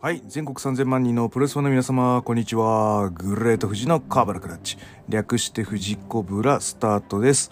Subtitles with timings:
[0.00, 0.22] はい。
[0.28, 3.10] 全国3000万人のプロレスファンの皆様、こんにちは。
[3.10, 4.78] グレート富士のカーバラクラッチ。
[5.08, 7.50] 略して富士コブラスタートです。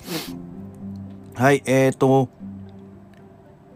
[1.35, 1.65] はい。
[1.67, 2.29] えーと、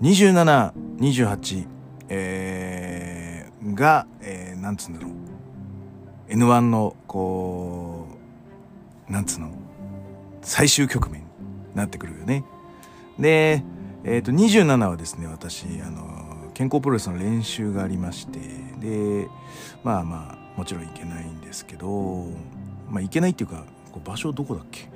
[0.02, 1.66] 27、28、
[2.10, 6.32] えー、が、えー、なんつうんだろう。
[6.32, 8.06] N1 の、こ
[9.08, 9.50] う、なんつうの、
[10.42, 11.26] 最終局面に
[11.74, 12.44] なってくるよね。
[13.18, 13.64] で、
[14.04, 16.19] えっ、と、27はですね、私、あの、
[16.60, 18.38] 健康プロレスの練習がありまして
[18.80, 19.28] で
[19.82, 22.26] まあまあもちろん行けないんですけど
[22.90, 24.90] まあ行けないっていうかこう場所どこだっけ？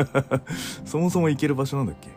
[0.88, 2.08] そもそも行ける場所なんだっけ？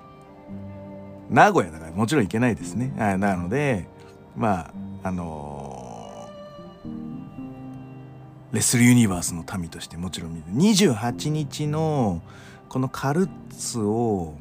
[1.30, 2.94] 名古屋だからもちろん行けないですね。
[2.98, 3.90] はいなので
[4.38, 6.92] まああのー
[8.54, 12.22] レスルユニバースの民としてもちろん28日の
[12.70, 14.36] このカルッツを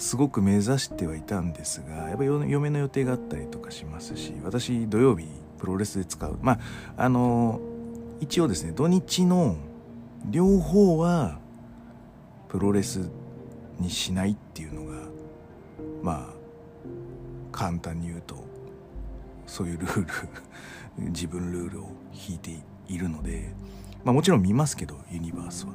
[0.00, 5.26] すごく目指してはいたんですがやっぱ嫁の予定があったりとかしますし私土曜日
[5.58, 6.58] プロレスで使うまあ
[6.96, 7.60] あの
[8.18, 9.56] 一応ですね土日の
[10.24, 11.38] 両方は
[12.48, 13.10] プロレス
[13.78, 15.02] にしないっていうのが
[16.02, 16.34] まあ
[17.52, 18.42] 簡単に言うと
[19.46, 20.06] そういうルール
[21.10, 21.88] 自分ルールを
[22.28, 22.58] 引いて
[22.88, 23.52] いるので、
[24.02, 25.72] まあ、もちろん見ますけどユニバースは。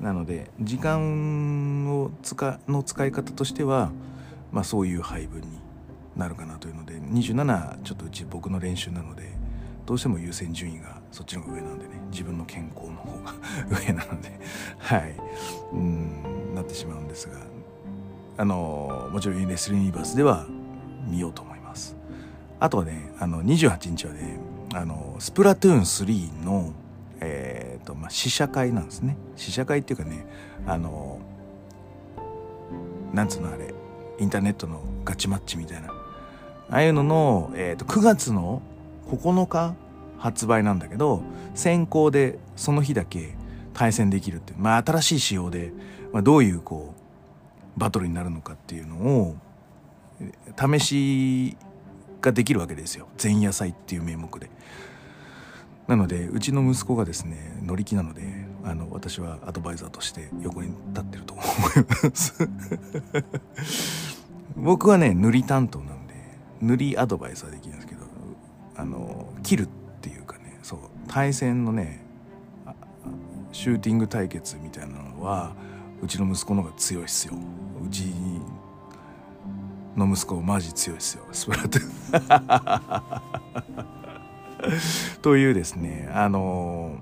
[0.00, 3.90] なので時間を使の使い方としては、
[4.50, 5.48] まあ、そういう配分に
[6.16, 9.30] なるかなというので27ちょっとうち僕の練習なので
[9.86, 13.34] どうしても優先順位がそっちの方が上なんでね自分の健康の方が
[13.86, 14.40] 上なので
[14.78, 15.14] はい。
[15.72, 17.38] うんなってしまうんですが
[18.36, 20.46] あのもちろんレスリングユニバースでは
[21.08, 21.96] 見ようと思います。
[22.58, 24.38] あとはねあの28日はね
[24.74, 26.72] あのスプラトゥーン3の
[27.20, 29.16] えーとまあ、試写会なんですね。
[29.36, 30.26] 試写会っていうかね
[30.66, 31.20] あの
[33.12, 33.74] なんつうのあれ
[34.18, 35.88] インターネットのガチマッチみたいな。
[35.88, 38.62] ああいうのの、えー、と9月の
[39.08, 39.74] 9日
[40.18, 41.22] 発売なんだけど
[41.54, 43.34] 先行でその日だけ
[43.74, 45.72] 対戦できるってまあ新しい仕様で、
[46.12, 46.94] まあ、どういうこ
[47.76, 49.36] うバトルになるのかっていうのを
[50.56, 51.56] 試し
[52.20, 53.08] ができるわけですよ。
[53.20, 54.50] 前夜祭っていう名目で。
[55.90, 58.22] なのでうちの息子がですね乗り気なので
[58.62, 61.46] あの私はアドバイザーとして横に立ってると思い
[62.04, 62.48] ます。
[64.54, 66.14] 僕はね塗り担当なんで
[66.60, 68.02] 塗りアドバイザーできるんですけど
[68.76, 69.68] あの切るっ
[70.00, 72.04] ていうかねそう対戦のね
[73.50, 75.56] シューティング対決みたいなのは
[76.00, 77.34] うちの息子の方が強いっすよ。
[77.84, 78.14] うち
[79.96, 81.24] の息子マジ強いっすよ。
[81.32, 83.16] スプラトゥー
[85.09, 85.09] ン。
[85.22, 86.98] というですねあの、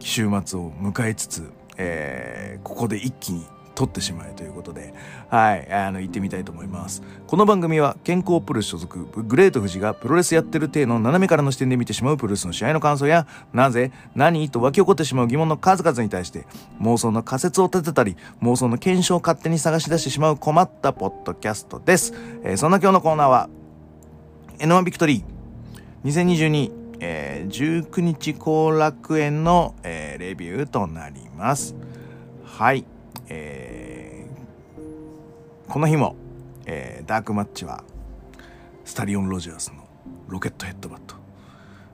[0.00, 3.46] 週末を迎えつつ、えー、ここで一気に
[3.78, 4.92] 撮ってしまえということで、
[5.28, 7.00] はい、あの、行ってみたいと思います。
[7.28, 16.44] この番組は健康プロレス所属、グレート富士がプロレスやってる体の斜めからの視点で見てしまうプロレスの試合の感想や、なぜ、何と湧き起こってしまう疑問の数々に対して、
[16.80, 22.12] 妄想の仮説を立てたり、妄想の検証を勝手に探し出してしまう困ったポッドキャストです。
[22.42, 23.48] えー、そんな今日のコーナーは、
[24.58, 31.74] N1 ビクトリー、2022、えー、19日後楽園の、えー、レビューとなります。
[32.44, 32.84] はい。
[33.28, 36.16] えー、この日も、
[36.66, 37.84] えー、ダークマッチは、
[38.84, 39.86] スタリオン・ロジャースの
[40.28, 41.14] ロケットヘッドバット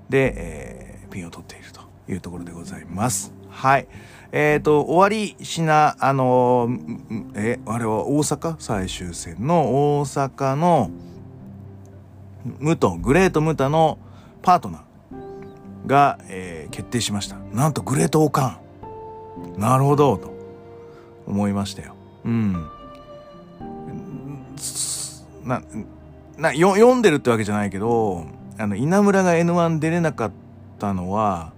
[0.09, 3.33] で、えー、ピンを取っているというところでございます。
[3.51, 3.87] はい。
[4.33, 8.57] えっ、ー、と、終わりしな、あのー、え、あれは大阪？
[8.59, 10.91] 最終戦の大阪の、
[12.59, 13.99] ムト、グレートムタの
[14.43, 14.94] パートナー
[15.87, 17.37] が、えー、決定しました。
[17.53, 18.59] なんとグレートオカ
[19.57, 19.61] ン。
[19.61, 20.33] なるほど、と
[21.27, 21.95] 思いましたよ。
[22.25, 22.67] うん。
[25.45, 25.63] な、
[26.39, 28.27] な、よ読んでるってわけじゃないけど、
[28.59, 30.33] あの、稲村が N1 出れなかっ
[30.79, 31.53] たのは、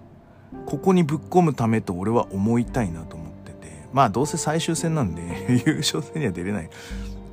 [0.66, 3.87] ここにぶっ込むためと俺は思いたいなと思ってて。
[3.93, 5.22] まあ、どうせ最終戦なんで
[5.66, 6.70] 優勝戦には出れない。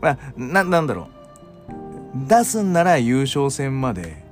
[0.01, 2.27] まあ、な、なんだろう。
[2.27, 4.23] 出すんなら優勝戦まで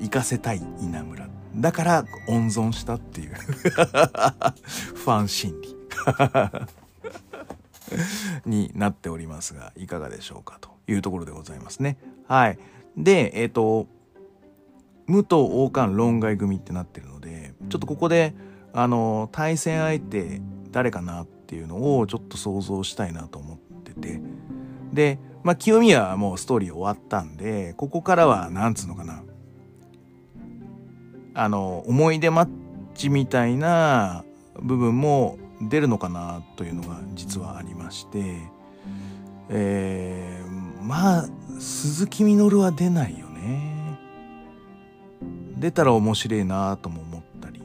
[0.00, 1.29] 行かせたい稲村。
[1.56, 3.34] だから温存したっていう
[4.94, 5.76] ファン心理
[8.46, 11.98] になっておりますが、いかがでしょうかというところでございますね。
[12.28, 12.58] はい。
[12.96, 13.86] で、えっ、ー、と、
[15.06, 18.34] 武藤王冠論外組ってなってるので、ちょっとここで、
[18.72, 24.20] あの、対戦相手誰かなっていうのをちょっと想像したいなと思ってて、
[24.92, 29.22] で、まあ、清宮はもうストーリー終わったんで、ここからは、なんつうのかな。
[31.34, 32.48] あの、思い出マッ
[32.94, 34.24] チみたいな
[34.60, 38.38] 部分も出るのかなというのが実はありまして、
[39.48, 41.28] えー、まあ、
[41.58, 43.98] 鈴木みのるは出ないよね。
[45.58, 47.62] 出たら面白いなとも思ったり。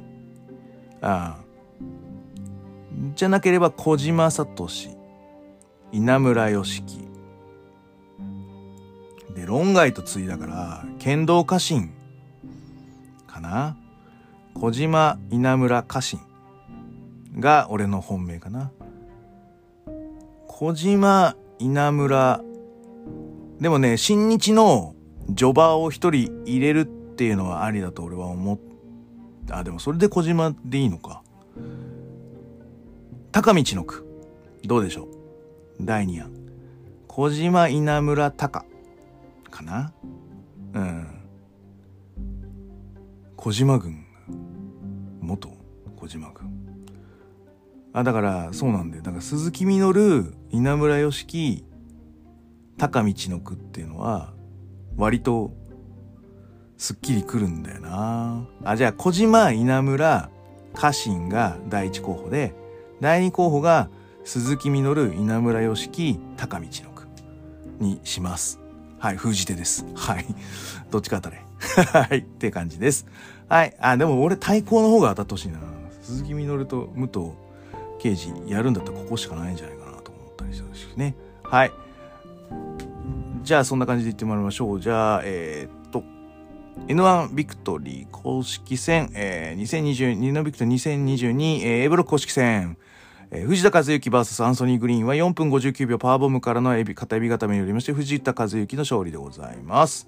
[1.01, 1.45] ああ。
[3.15, 4.67] じゃなければ小島聡
[5.91, 6.83] 稲村良樹。
[9.33, 11.91] で論外と継いだから剣道家臣。
[13.45, 13.77] な。
[14.53, 16.19] 小島稲村家臣
[17.39, 18.71] が俺の本命かな。
[20.47, 22.41] 小島稲村。
[23.59, 24.95] でもね新日の
[25.29, 28.59] ジョバを一人入れるっていうのはありだと俺は思っ
[29.49, 31.21] あでもそれで小島でいいのか。
[33.31, 34.05] 高道の句。
[34.63, 35.07] どうでしょう？
[35.81, 36.31] 第2案。
[37.07, 38.65] 小島稲村隆
[39.51, 39.93] かな？
[40.73, 41.14] うん。
[43.45, 44.03] 小島軍。
[45.21, 45.55] 元
[45.97, 46.49] 小島軍。
[47.93, 49.03] あだからそうなんだよ。
[49.03, 51.63] だから鈴木みのる稲村良樹
[52.79, 54.33] 高道の句っていうのは
[54.97, 55.53] 割と
[56.77, 58.47] すっきりくるんだよな。
[58.63, 60.31] あじゃあ小島稲村
[60.73, 62.55] 家臣が第一候補で
[62.99, 63.91] 第二候補が
[64.23, 67.05] 鈴木みのる稲村良樹高道の句
[67.79, 68.59] にします。
[68.97, 69.85] はい封じ手です。
[69.93, 70.25] はい。
[70.89, 71.45] どっちか当たれ。
[71.93, 72.19] はい。
[72.19, 73.05] って感じです。
[73.47, 73.75] はい。
[73.79, 75.59] あでも俺対抗の方が当たってほしいな。
[76.01, 77.31] 鈴木みのると武藤
[77.99, 81.15] 刑事やるんだったらここしかないんじゃないかなと思ったりするしね。
[81.43, 81.71] はい。
[83.43, 84.79] じゃあそんな感じで言ってもらいましょう。
[84.79, 86.03] じゃあえー、っと
[86.87, 92.77] N1 ビクトリー公式戦、えー、2022のビクトリー2022、えー、A ブロック公式戦。
[93.31, 100.07] えー、藤田和幸 VS アンソニー・グリーンは4分59秒パワーボムからのエビ片エビ固めによりまして藤田和幸の勝利でございます。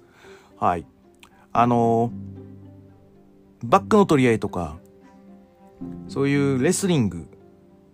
[0.58, 0.86] はい。
[1.52, 2.37] あのー、
[3.62, 4.78] バックの取り合いとか、
[6.08, 7.28] そういうレスリング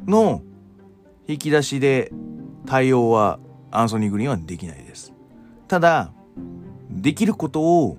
[0.06, 0.42] の
[1.26, 2.12] 引き出しで
[2.66, 3.38] 対応は
[3.70, 5.12] アンソニー・グリーンはできないです。
[5.68, 6.12] ただ、
[6.90, 7.98] できることを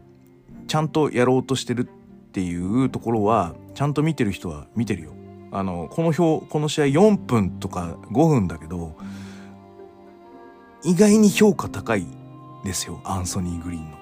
[0.68, 5.12] ちゃんとやろうとしてるっていうところは、ちゃんと見てる人は見てるよ。
[5.56, 8.94] あのこの表この試合4分とか5分だけど
[10.84, 12.06] 意外に評価高い
[12.66, 13.98] ですよアンソニー・グリーンの。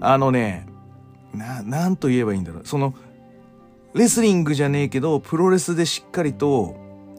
[0.00, 0.66] あのね
[1.36, 2.94] ななんと言えばいいんだろうその
[3.94, 6.76] レスリングじゃねえけどプロレスでしっかりと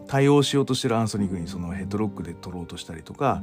[0.08, 3.42] 対応しようとしてるアンソニー・グリーンそのヘッドロックで取ろうとしたりとか、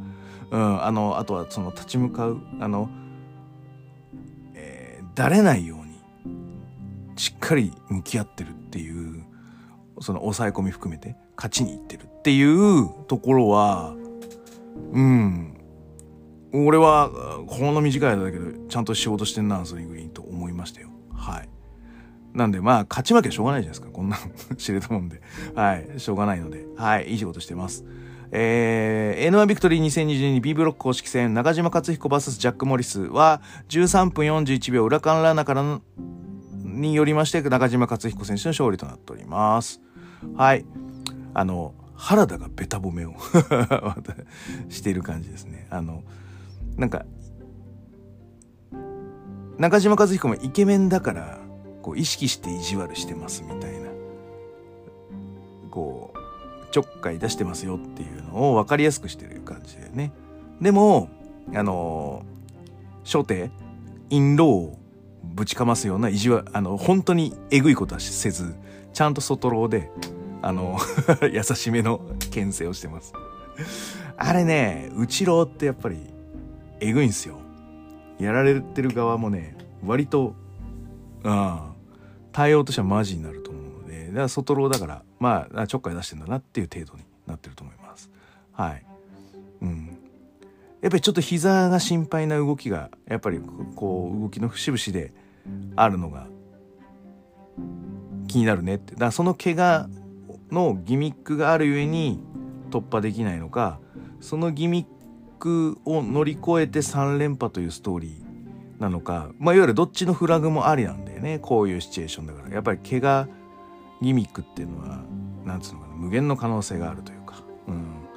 [0.50, 2.88] うん、あのあとはその立ち向かうあの、
[4.54, 5.94] えー、だれないように
[7.16, 9.24] しっかり向き合ってるっていう
[10.00, 13.94] その抑え込み含めて勝ちにいってるっていうところは、
[14.92, 15.53] うん。
[16.54, 17.10] 俺は、
[17.48, 20.88] この短い間だけど、ちゃんと仕事してんな、アンソニー・グリーンと思いましたよ。
[21.12, 21.48] はい。
[22.32, 23.92] なんで、まあ、勝ち負けしょうがないじゃないですか。
[23.92, 24.16] こんな
[24.56, 25.20] 知れたもんで。
[25.56, 25.88] はい。
[25.98, 26.64] しょうがないので。
[26.76, 27.10] はい。
[27.10, 27.84] いい仕事してます。
[28.30, 35.82] えー、N1 ビクトリー2022 B ブロック公式戦、中島克彦 VS ジャック・モリスは、13分41秒、裏間ランナからの
[36.64, 39.80] によりまして、中島克彦選手の勝利となっております。
[40.36, 40.64] はい。
[41.34, 43.14] あの、原田がベタ褒めを
[44.68, 45.66] している感じですね。
[45.70, 46.02] あの、
[46.76, 47.04] なんか、
[49.58, 51.38] 中島和彦もイケメンだから、
[51.82, 53.88] こう意識して意地悪してますみたいな、
[55.70, 60.12] こう、ちょっかい出してますよっていうのを分かりやすくしてる感じだよね。
[60.60, 61.08] でも、
[61.54, 62.24] あの、
[63.04, 63.50] 初手、
[64.10, 64.78] インローを
[65.22, 68.54] ぶちかますような意地悪、あの、本当にえぐいことはせず、
[68.92, 69.90] ちゃんと外ローで、
[70.42, 70.78] あの
[71.32, 73.12] 優しめの牽制をしてます。
[74.16, 76.13] あれね、内ローってやっぱり、
[76.80, 77.38] えぐいんすよ。
[78.18, 80.34] やられてる側もね、割と、
[81.22, 81.60] うん、
[82.32, 88.10] 対応としてはマジになると思うので、だから外ローだから、まあ、ちょっかい出してんだなっていう程度になってると思います。
[88.52, 88.84] はい。
[89.62, 89.98] うん。
[90.80, 93.40] やっぱりちょっと膝が心配な動きが、やっぱり
[93.74, 95.12] こう、動きの節々で
[95.76, 96.28] あるのが、
[98.28, 99.88] 気になるねってだからその怪我
[100.50, 102.20] のギミックがあるゆえに
[102.70, 103.78] 突破できないのか
[104.20, 104.93] そのギミッ
[105.38, 112.54] クを乗り越えて3連覇というストーリーなのか、まあ、いわゆるどっちのフラグもありなんだよねこういうシチュエーションだから。
[112.54, 113.28] やっぱり怪我
[114.02, 115.02] ギミックっていうのは
[115.44, 117.36] なんつうのかな無限の可能性があるというか。
[117.68, 118.08] うん。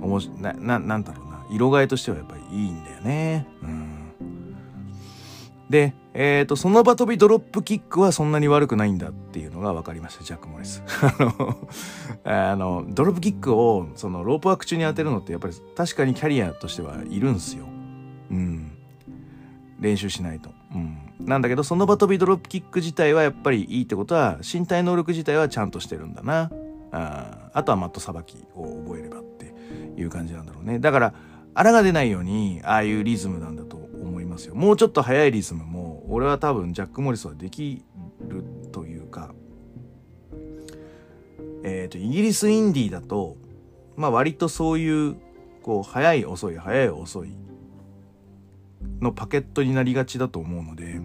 [0.00, 1.46] おもしなななんだろうな。
[1.50, 3.46] 色替えとしてはやっぱりいいんだよね。
[3.62, 4.12] うん。
[5.70, 10.82] で、えっ、ー、と、その場飛びドロップキックはそんなに悪くないんだっていうのが分かりました、ジャック・モリス。
[12.24, 17.66] あの、ドロップキックを、その、ロープワーク中に当てるのって、やっぱり確かにキャリアとしてはいるんすよ。
[18.32, 18.72] うん。
[19.78, 20.50] 練習しないと。
[20.74, 20.98] うん。
[21.20, 26.50] なんだけど、その場飛びドロップキック自体はやっぱりいいってことは、身体能力自体はちゃんとしてるんだな。
[26.90, 29.54] ああとはマットさばきを覚えればって
[29.96, 30.80] いう感じなんだろうね。
[30.80, 31.14] だから、
[31.54, 37.84] あらが出ないように、ああいうリズムなんだと思いますよもうちょっと速いリズムも俺は多分ジャック・モリスはでき
[38.26, 39.34] るというか
[41.64, 43.36] えっ、とイギリスインディーだと
[43.96, 45.16] まあ割とそういう
[45.62, 47.36] こう早い遅い早い遅い
[49.00, 51.00] のパケットになりがちだと思うので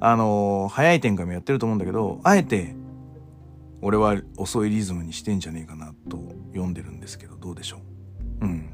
[0.00, 2.74] あの早い展開もやってると思うんだけどあえて
[3.80, 6.16] 俺は遅いリズムにしてんじゃねえかなと
[6.52, 7.78] 読んでるんですけどどうでしょ
[8.40, 8.46] う？
[8.46, 8.72] うん。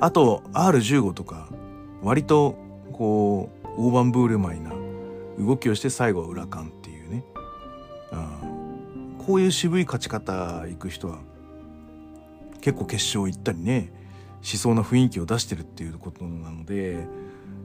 [0.00, 1.48] あと R15 とか
[2.04, 2.56] 割と
[2.92, 4.72] こう大盤ブールマイな
[5.38, 7.24] 動きをして最後は裏感っていうね、
[8.12, 11.18] うん、こういう渋い勝ち方行く人は
[12.60, 13.92] 結構決勝行ったりね
[14.42, 17.06] しそうな雰囲気を出してるっていうことなので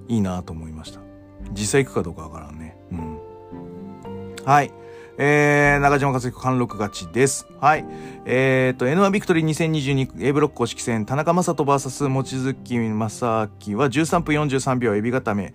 [0.07, 1.01] いいなと思いました。
[1.51, 2.77] 実際行くかどうかわからんね。
[2.91, 3.19] うん。
[4.45, 4.71] はい。
[5.21, 7.45] えー、中島和彦貫禄勝ちです。
[7.59, 7.85] はい。
[8.23, 15.53] えー、と、N1 ビクトリー2022 A ブロック公式戦、田中正人 VS 望月正明は13分43秒エビ固め、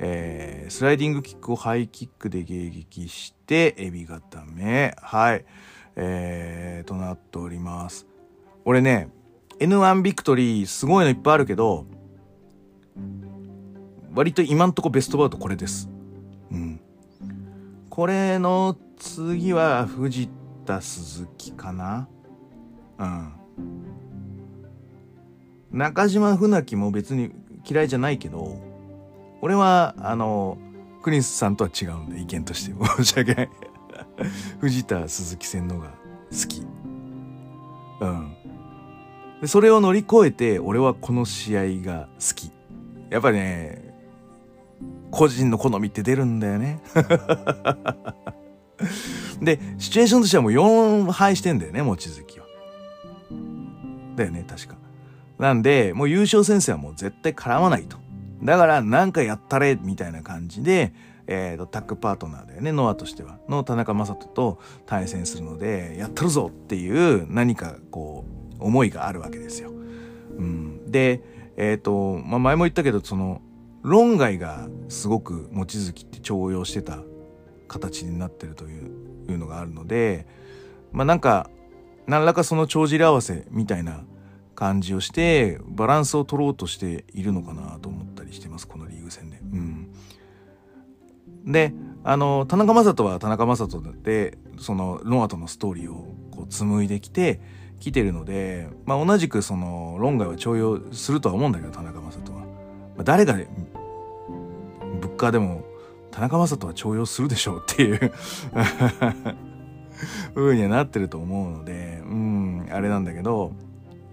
[0.00, 5.44] えー、スライディングキックをハイキックで迎撃して、エビ固め、はい、
[5.94, 8.08] えー、となっております。
[8.64, 9.10] 俺ね、
[9.60, 11.86] N1 ビクトリーすごいのいっぱいあるけど、
[14.12, 15.88] 割と今んとこベストバウトこれです。
[16.50, 16.80] うん。
[17.90, 20.30] これの次は藤
[20.64, 22.08] 田鈴木かな？
[22.98, 23.32] うん。
[25.70, 27.30] 中島船木も別に
[27.68, 28.56] 嫌いじゃないけど
[29.42, 30.56] 俺はあの
[31.02, 33.50] クリスさんとは違うんだ意見として申し訳ない。
[34.58, 35.88] 藤田鈴木戦のが
[36.30, 36.66] 好き。
[38.00, 38.34] うん。
[39.42, 42.50] でそれを乗り越えて俺はこの試合が好き。
[43.10, 43.94] やっぱりね
[45.10, 46.80] 個人の好みって出るんだよね。
[49.40, 52.46] で、シチュエーションとしてはもう4敗してんだよね、望月は。
[54.16, 54.76] だよね、確か。
[55.38, 57.96] なんで、もう優勝戦線はもう絶対絡まないと。
[58.42, 60.92] だから、なんかやったれ、みたいな感じで、
[61.26, 63.38] えーと、タッグパートナーだよね、ノアとしては。
[63.48, 68.24] の田中正人と対戦するので、やったるぞっていう何かこ
[68.60, 69.70] う、思いがあるわけですよ。
[69.70, 71.22] うん、で、
[71.56, 73.40] えっ、ー、と、まあ、前も言ったけど、その、
[73.82, 77.02] 論外がすごく望月って重用してた
[77.74, 80.26] 形になってるというのがあるので
[80.92, 81.50] まあなんか
[82.06, 84.04] 何らかその帳尻合わせみたいな
[84.54, 89.38] 感じをしてバランスを取ろうとしているのかなと思ったりしてますこのリーグ戦で。
[89.38, 89.90] うん、
[91.46, 91.72] で
[92.04, 97.40] あの田中将人は田中将人でそのロンアとのストーリーをこう紡いできて
[97.80, 102.40] 来てるので、まあ、同じくその論外は重用するとは思うんだけど田中将人は。
[102.40, 105.64] まあ、誰がブッカーでも
[106.14, 108.12] 田中将人は重用するでしょうっていう
[110.32, 113.52] 風にはなってると思うので、うん、あれなんだけど、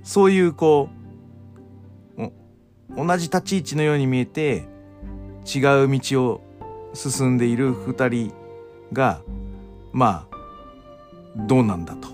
[0.01, 0.89] そういうこ
[2.17, 2.21] う、
[2.95, 4.67] 同じ立ち位置のように見えて、
[5.45, 6.41] 違う道を
[6.95, 8.33] 進んでいる二人
[8.91, 9.21] が、
[9.93, 10.37] まあ、
[11.45, 12.07] どうなんだと。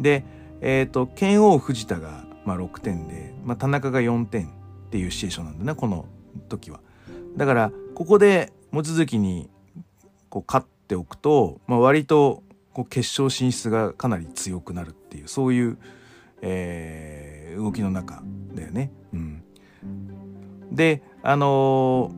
[0.00, 0.24] で、
[0.62, 4.48] えっ、ー、と、剣王藤田が、まあ、6点で、まあ、田中が4点っ
[4.90, 6.06] ていうシチュエーションなんだね、この
[6.48, 6.80] 時は。
[7.36, 9.50] だから、ここで望月に
[10.28, 15.78] こう勝っておくと、まあ、割とこう決勝進出がかなり強くなるっていうそういう、
[16.42, 18.22] えー、動きの中
[18.54, 18.92] だよね。
[19.12, 19.42] うん、
[20.70, 22.12] であの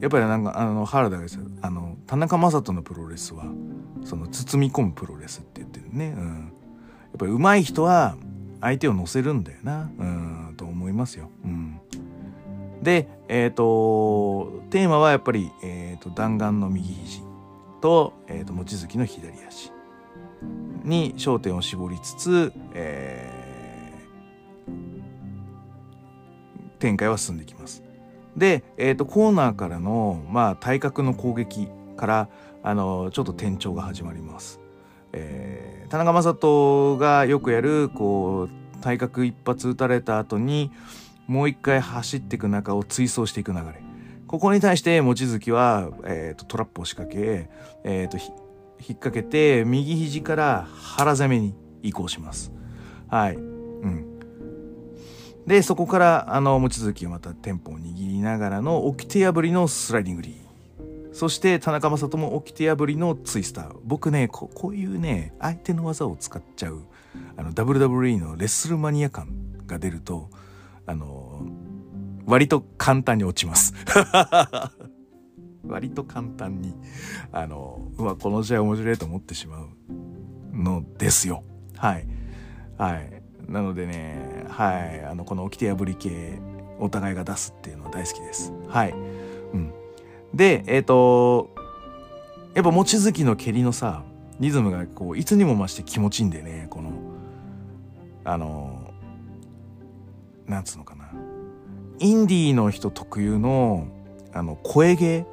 [0.00, 3.44] ー、やっぱりなんかあの原田がですあの田中将人のプロレスは
[4.04, 6.14] その包み込むプロレスって言ってるね。
[6.16, 8.16] うん、やっぱり上手い人は
[8.60, 11.30] 相手を乗せるんだよな、うん、と思いますよ。
[11.44, 11.73] うん
[12.84, 17.22] で、えっ、ー、と、テーマはやっぱり、えっ、ー、と、弾丸の右肘
[17.80, 19.72] と、えっ、ー、と、望月の左足
[20.84, 27.82] に焦点を絞りつつ、えー、展開は進んできます。
[28.36, 32.28] で、えっ、と、コーナーからの、まあ、体格の攻撃から、
[32.62, 34.60] あの、ちょっと転調が始まります。
[35.14, 40.70] えー、田中将人がよくやる、こう、体格一発打たれた後に、
[41.26, 43.82] もう一回走っていく中を追走していく流れ。
[44.26, 47.48] ここに対して望月は、えーと、トラップを仕掛け、
[47.84, 48.28] えーと、引っ
[48.98, 52.52] 掛けて右肘から腹攻めに移行します。
[53.08, 53.36] はい。
[53.36, 54.14] うん。
[55.46, 61.14] で、そこから、あの、望月がまたテンポを握りながらの掟破りのスライディング D。
[61.14, 63.76] そして田中将斗も掟破りのツイスター。
[63.84, 66.82] 僕ねこ、こういうね、相手の技を使っちゃう、
[67.36, 69.28] あの、WWE のレッスルマニア感
[69.66, 70.28] が出ると、
[70.86, 71.42] あの
[72.26, 73.74] 割と簡単に落ちます。
[75.66, 76.74] 割と簡単に
[77.32, 79.68] あのうわこの試合面白いと思ってしまう
[80.52, 81.42] のですよ。
[81.76, 82.06] はい。
[82.76, 83.22] はい。
[83.48, 85.04] なのでねはい。
[85.04, 86.38] あのこの掟破り系
[86.78, 88.52] お互いが出すっていうのは大好きです。
[88.68, 89.72] はい、うん、
[90.32, 91.50] でえっ、ー、と
[92.54, 94.02] やっぱ望月の蹴りのさ
[94.40, 96.90] リズムがこういつにも増して気持ちいいんだよねこの
[98.24, 98.73] あの
[100.46, 101.10] なんつうのかな。
[101.98, 103.86] インディーの人特有の
[104.32, 105.26] あの声芸。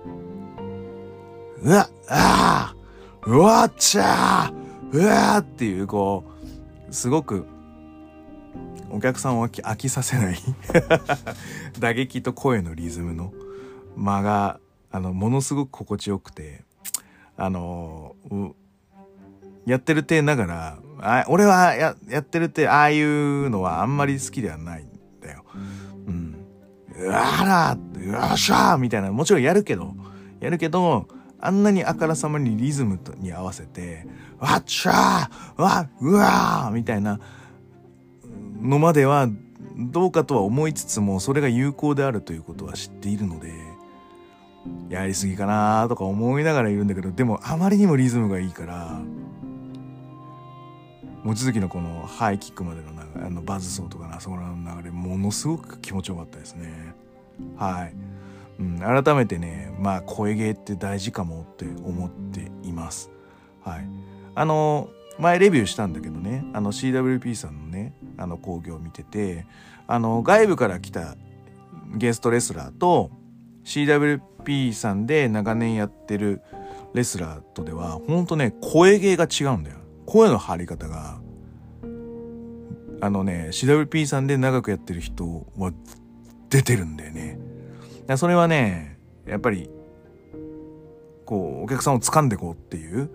[1.64, 2.76] うわああ
[3.28, 6.24] うわっちゃーうわーっていうこ
[6.90, 7.46] うすごく
[8.90, 10.38] お客さんを飽きさせない
[11.80, 13.32] 打撃と声のリズムの
[13.96, 14.60] 間が
[14.92, 16.64] あのものすごく心地よくて
[17.38, 18.16] あの
[19.66, 24.91] やってる体ながらあ俺はややってるってああいうのはあんまり好きではない。
[25.26, 25.44] んだよ。
[26.08, 26.36] うん。
[27.00, 29.94] うわらよっしゃーみたいなもちろんやるけど
[30.40, 31.08] やるけど
[31.40, 34.06] あんなにあからさまにリズムに合わせて
[34.40, 37.20] わっしゃーわっうわーみたいな
[38.62, 39.28] のまでは
[39.78, 43.52] どうかとは思いつつもそれが有効であるということは知っているので
[44.90, 49.02] やりすぎかなとか思いながらいるんだけどでもあまりにもリズムがいいから
[51.24, 52.90] 望月のこのハイキックまでの
[53.26, 56.96] あのバズソーとかなそこの流れものすごく気持ちよかったですね。
[57.58, 57.94] はい、
[58.60, 63.12] うん、改めてねまあ声芸って大事かもって思っています。
[63.64, 63.88] はい。
[64.34, 69.46] あの前レビューしたんだけどねあの CWP さんのねあの興行を見てて
[69.88, 71.16] あの外部から来た
[71.96, 73.12] ゲストレスラーと
[73.66, 76.42] CWP さんで長年やってる
[76.94, 79.81] レスラーとではほんとね声芸が違うんだよ。
[80.12, 81.22] 声の張り方が
[83.00, 85.72] あのね CWP さんで長くやってる人は
[86.50, 87.40] 出てるんだよね
[88.18, 89.70] それはねやっぱり
[91.26, 93.10] こうお客さんを掴んでこうっていう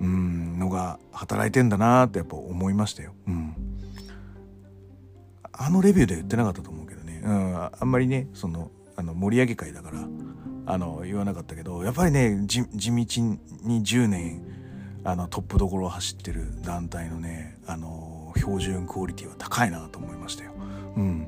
[0.00, 3.12] うんのが働いてんだなってやっぱ思いましたよ。
[3.28, 3.54] うん。
[5.52, 10.08] あのレビューで言ってなかったと思うけどね、うん、あんまりねそのあの盛り上げ会だから
[10.66, 13.04] あの言わなかったけどやっぱりね地道に
[13.84, 14.61] 10年
[15.04, 20.52] あのトップどころを走ってる団体のねあの標準クオリティは高いなと思いましたよ。
[20.96, 21.26] うん、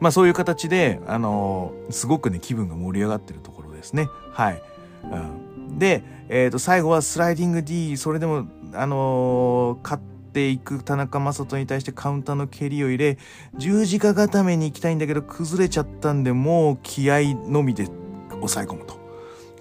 [0.00, 4.08] まあそういう形であのすごくね気分が盛り上がってるところですね。
[4.32, 4.62] はい。
[5.04, 13.18] うんで、えー、と最後はスライディング D それでも、あの、勝っていく田中将人に対してカウンターの蹴りを入れ
[13.56, 17.86] 十字架固めに行きたいんだけど崩れちゃったんでもう気合のみで
[18.30, 18.98] 抑え込むと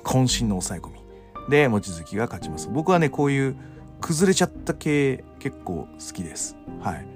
[0.03, 1.02] 渾身の抑え込み
[1.49, 3.55] で望月が勝ちます僕はねこういう
[4.01, 7.07] 崩れちゃった系結構好きですはい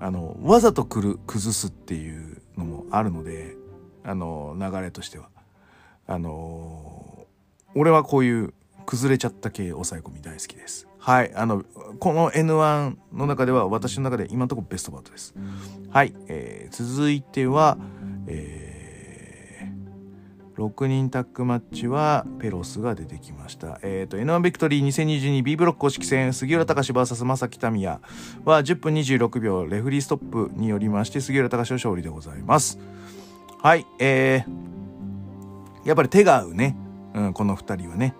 [0.00, 3.56] あのわざとくる崩すっていうのもあるので
[4.04, 5.28] あの流れとしては
[6.06, 7.26] あの
[7.74, 8.52] 俺はこういう
[8.84, 10.86] 崩れちゃった系抑え込み大好きです。
[10.98, 11.32] はい。
[11.34, 11.64] あの、
[11.98, 15.34] この N1 の中では私の中で今のところベストバウトです。
[15.90, 16.14] はい。
[16.28, 17.78] えー、続いては、
[18.26, 18.61] えー、
[20.56, 23.78] 6人タッグマッチはペロスが出てきました。
[23.82, 28.00] えっ、ー、と、N1 ビクトリー 2022B ブロック公式戦杉浦隆 VS 正木民也
[28.44, 32.78] は10分26秒レフリーストップによりまして杉浦隆の勝利でございます。
[33.62, 33.86] はい。
[33.98, 36.76] えー、やっぱり手が合うね。
[37.14, 38.14] うん、この2人はね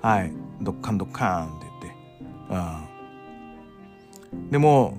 [0.00, 1.94] はいドッカンドッカーンって言っ
[4.30, 4.98] て、うん、でも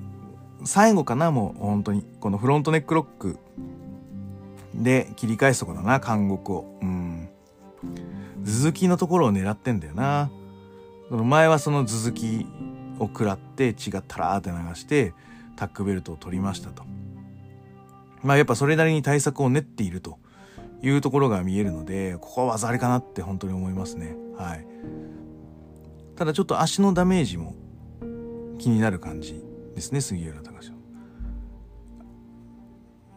[0.66, 3.40] 最後かなもう本当にこのフロントネックロック
[4.74, 6.78] で切り返すとこだな監獄を。
[6.82, 7.30] うん。
[8.44, 10.30] 続きのところを狙ってんだよな。
[11.10, 12.46] 前はその続き
[13.00, 15.14] を食らって血がタラーって流して
[15.56, 16.84] タックベルトを取りましたと。
[18.24, 20.18] まあやっぱそれなりに対策を練っていると。
[20.82, 24.16] いうところが見えるのでここは技ありかなって本当に思いますね。
[24.38, 24.66] はい。
[26.16, 27.56] ただちょっと足のダメージも
[28.58, 29.42] 気になる感じ
[29.74, 30.74] ですね杉浦隆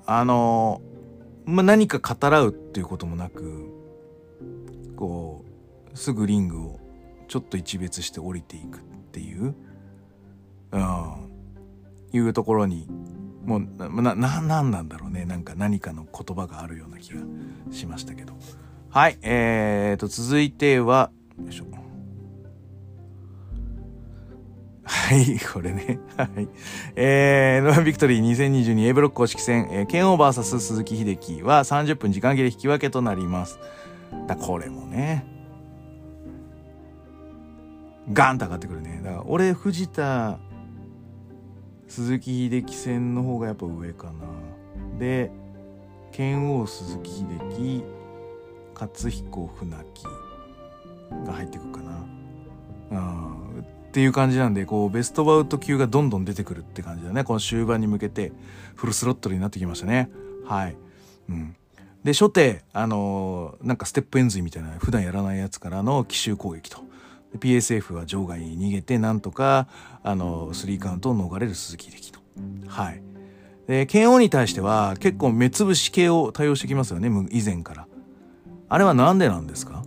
[0.07, 0.81] あの
[1.45, 3.69] まあ、何か語らうっていうこともなく
[4.97, 5.45] こ
[5.93, 6.81] うすぐリングを
[7.29, 9.55] ちょっと一別して降りていくっていう、
[10.73, 11.31] うん、
[12.13, 12.89] いうところに
[13.45, 15.25] もうなななんなんだろうね。
[15.25, 17.21] なんか何かの言葉があるような気が
[17.73, 18.35] しましたけど。
[18.91, 21.11] はいえーと続いては
[21.43, 21.82] よいしょ。
[24.85, 26.01] はいこれね。
[26.17, 26.49] はい。
[26.97, 33.59] えー、ノアビクトリー 2022A ブロック公式戦、えー、剣王 VS 鈴木秀樹は30分時間切れ引き分けとなります。
[34.27, 35.27] だこれもね。
[38.13, 39.01] ガンと上がってくるね。
[39.05, 40.39] だから俺藤田
[41.87, 44.13] 鈴木秀樹戦の方がやっぱ上かな。
[44.99, 45.31] で
[46.11, 47.85] 剣王鈴木秀樹
[48.75, 50.05] 勝彦船木
[51.27, 52.07] が入ってくるかな。
[52.91, 52.95] う
[53.39, 53.42] ん。
[53.93, 58.33] っていう感じなんでこうベストバウト級がどんどん出てくるって感じだねこの終盤に向けて
[58.75, 60.09] フルスロットルになってきましたね
[60.47, 60.77] はい。
[61.29, 61.55] うん。
[62.03, 66.79] で、初手、あのーなんかステップエンズイみたいな普段やらないやつからの奇襲攻撃と。
[67.39, 69.69] PSF は場外に逃げて、なんとか、
[70.03, 72.21] あのースリーカウントを逃れる鈴木秀樹と。
[72.67, 73.03] はい。
[73.69, 77.87] で、KO に対しては結構目つぶし系を対応してきますよね、以前から。
[78.71, 79.85] あれはなんでなんですか？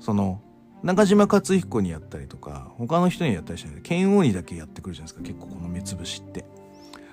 [0.00, 0.40] その、
[0.82, 6.44] 中島克彦にやったりとか、他の人にやったりしないで、剣王にだけやってくるじゃないですか、結構この目つぶしって。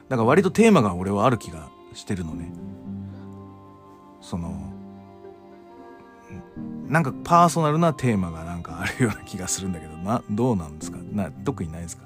[0.08, 2.51] だから割とテーマが俺はある気がしてるのね。
[4.21, 4.73] その、
[6.88, 10.97] なんかパーソナルなテーマがなんかあるような気がするんだけど、な、どうなんですか？
[11.12, 12.06] な、特にないですか？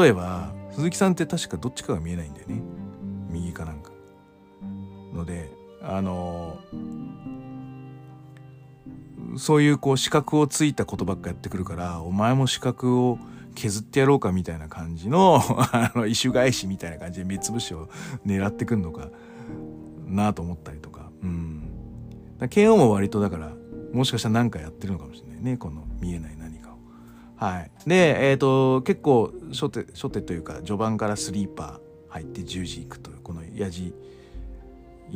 [0.00, 2.62] 例えば、鈴木さんって確かどっちかが見えないんだよね。
[3.30, 3.90] 右かなんか。
[5.14, 5.50] ので、
[5.86, 6.58] あの
[9.36, 13.18] そういうこう資格をついたことばっかやってくるからお前も資格を
[13.54, 15.40] 削ってやろうかみたいな感じの
[15.72, 17.88] あの異種返しみたいな感じで目つぶしを
[18.26, 19.10] 狙ってくんのか
[20.06, 21.10] なと思ったりとか。
[21.22, 21.62] うん。
[22.38, 23.52] だ KO も割とだから
[23.92, 26.78] もしかしたら何かやってるのかもしれないねこの見えない何かを。
[27.36, 27.70] はい。
[27.86, 33.94] でえっ、と結構初手初手というか序盤からスリーパー入って十字いくというこのやじ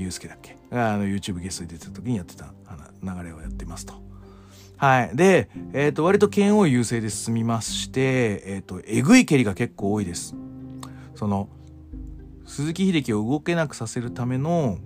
[0.01, 0.57] ゆうすけだっけ？
[0.71, 2.53] あの YouTube ゲストに出てた時にやってた
[3.03, 3.95] 流れをやってますと。
[4.77, 5.17] はい。
[5.17, 10.37] で、えっ、と、割と剣王優勢で進みまして、えっ、と、えぐい蹴りが結構多いです。
[11.17, 11.49] その、
[12.47, 14.79] 鈴木秀樹を動けなくさせるための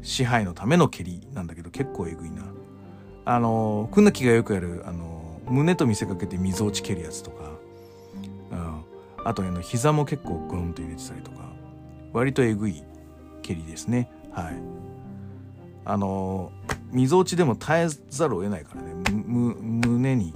[0.00, 2.44] 支配のための蹴りなんだけど結構えぐいな。
[3.26, 7.52] あの、くんなきがよくやる、あの、胸と見せかけて溝落ち蹴るやつとか、
[8.52, 8.84] うん。
[9.22, 11.52] あと、あの、膝も結構グンと入れてたりとか、
[12.14, 12.82] 割とえぐい
[13.44, 14.08] 蹴りですね。
[14.32, 14.54] はい。
[15.84, 16.50] あの
[16.90, 18.94] みぞおちでも耐えざるを得ないからね。
[19.12, 20.34] むむ胸に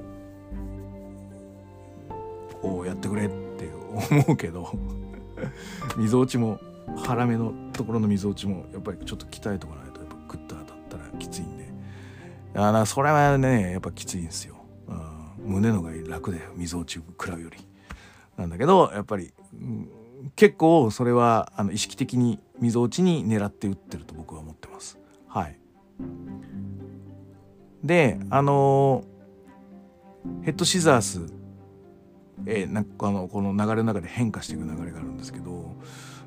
[2.60, 3.70] こうやってくれって
[4.10, 4.70] 思うけど。
[5.96, 6.60] みぞおちも
[6.96, 11.68] 腹目のところのみぞおちもやっぱりちょっと鍛えとかないとやっぱグッと当たったらきついんで。
[12.54, 14.56] あなそれはねやっぱきついんですよ、
[14.88, 17.56] うん、胸のが楽だよみぞおち食らうより。
[18.36, 19.88] なんだけどやっぱり、うん
[20.34, 25.58] 結構それはあの意識的にみぞおちに狙って打ってると僕は思ってますはい
[27.82, 29.04] であの
[30.42, 31.32] ヘッドシザース
[32.46, 35.76] えーなんかあのこの流れの中で変化していく流れがあるんですけど、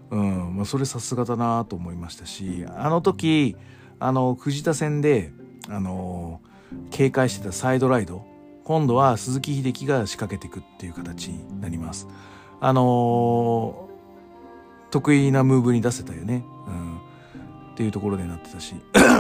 [0.09, 3.55] うんまあ、それさすがだなと思いましたしあの時
[3.99, 5.31] あの藤田戦で
[5.69, 6.41] あの
[6.89, 8.25] 警戒してたサイドライド
[8.63, 12.07] 今度は鈴木秀樹が仕掛けていくっていう形になります。
[12.59, 13.89] あの
[14.91, 16.43] 得意なムーブに出せたよね。
[16.67, 16.97] うん。
[17.73, 18.75] っていうところでなってたし。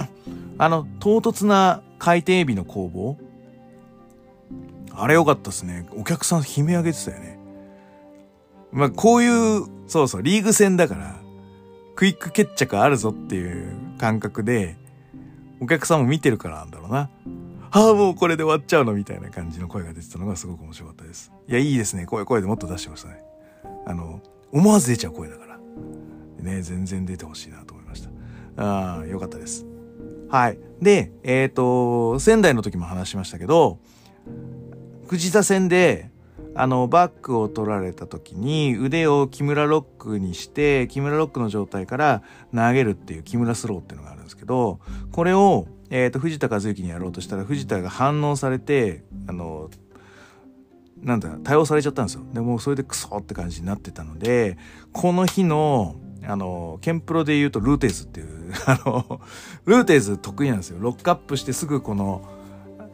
[0.57, 3.17] あの、唐突な回転エビの攻防
[4.93, 5.87] あれ良かったっすね。
[5.95, 7.39] お客さん悲鳴上げてたよね。
[8.71, 11.15] まあ、こういう、そうそう、リーグ戦だから、
[11.95, 14.77] クイック決着あるぞっていう感覚で、
[15.59, 17.09] お客さんも見てるからなんだろうな。
[17.71, 21.31] ああ、もうこれで終わっちゃうのみたいな感じの声が出てたのがすごく面白かったです。
[21.47, 22.05] いや、いいですね。
[22.05, 23.23] 声、声でもっと出してましたね。
[23.85, 25.50] あの、思わず出ちゃう声だから。
[26.41, 28.09] ね、全然出てほしいなと思いました。
[28.63, 29.65] ああ、よかったです。
[30.29, 30.59] はい。
[30.81, 33.79] で、えっ、と、仙台の時も話しましたけど、
[35.07, 36.09] 藤田戦で、
[36.55, 42.23] あの、バックを取られた時に腕を木村ロックにして、木村ロックの状態から
[42.53, 44.79] 投げるっていう木村スローっていうのがあるんですけど、
[45.11, 49.69] これを、えっ、と、藤田和之にやろうとしたら、藤田が反応されて、あの、
[51.01, 52.23] なんだ、対応されちゃったんですよ。
[52.33, 54.57] でもうそれでクソって感じになってたので、
[54.91, 55.95] この日の、
[56.27, 59.21] あの、ケンプロで言うとルーテーズっていう、 あの、
[59.65, 60.77] ルーテーズ得意なんですよ。
[60.79, 62.21] ロックアップしてすぐこの、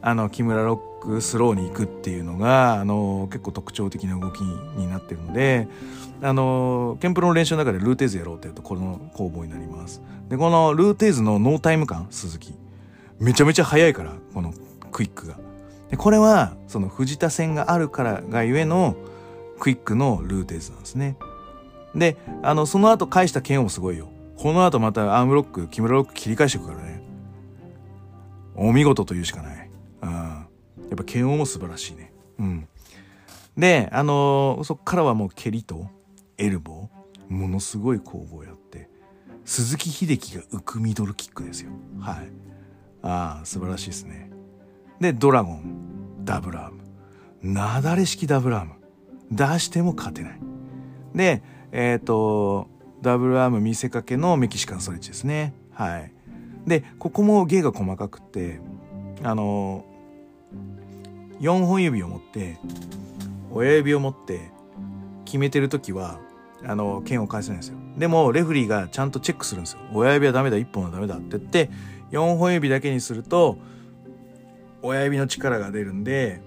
[0.01, 5.67] あの、木村ロックスローに行くっていうのが、あの、結構特徴的な動きになってるので、
[6.21, 10.01] あの、ケンプロの練習の中でルーテーズやろうって言うと、この攻防になります。
[10.29, 12.55] で、このルーテーズのノータイム感、鈴木。
[13.19, 14.53] めちゃめちゃ速いから、この
[14.91, 15.37] クイックが。
[15.89, 18.95] で、これは、その藤田戦があるからがゆえの、
[19.59, 21.17] クイックのルーテーズなんですね。
[21.97, 24.09] で、あの、その後返した拳王もすごいよ。
[24.37, 27.01] この後またアームロック、木村ロック切り返していくからね。
[28.55, 29.69] お見事というしかない。
[30.03, 30.09] うん。
[30.09, 30.47] や
[30.93, 32.13] っぱ拳王も素晴らしいね。
[32.39, 32.67] うん。
[33.57, 35.89] で、あのーそっからはもう蹴りと
[36.37, 38.89] エルボー、ものすごい攻防やって、
[39.45, 41.71] 鈴木秀樹が浮くミドルキックですよ。
[41.99, 42.29] はい。
[43.01, 44.29] ああ、素晴らしいですね。
[44.99, 46.83] で、ドラゴン、ダブルアーム。
[47.41, 48.73] なだれ式ダブルアーム。
[49.31, 50.39] 出しても勝てない。
[51.15, 51.41] で、
[51.79, 52.67] えっ、と、
[53.03, 55.53] ダブルアーム見せかけのメキシカンストレッチですね。
[55.71, 56.11] はい。
[56.65, 58.59] で、ここも芸が細かくて、
[59.21, 59.85] あの、
[61.39, 62.57] 4本指を持って、
[63.51, 64.51] 親指を持って
[65.25, 66.19] 決めてる時は
[66.63, 71.69] あの剣を返せないんですよでもレフリーがちゃんとチェックするんですよ親指はダメだ1本はダメだって言って
[72.11, 73.57] 4本指だけにすると
[74.81, 76.41] 親指の力が出るんで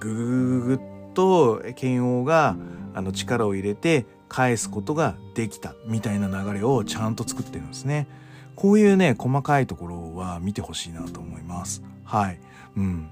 [0.00, 0.80] ぐぐぐっ
[1.14, 2.56] と剣王が
[2.94, 8.08] あの力を入れて返すことができたみたいな流れをちゃんと作ってるんですね。
[8.56, 11.84] こういうね細かいところは見てほしいなと思います。
[12.02, 12.40] はい。
[12.76, 13.08] うん。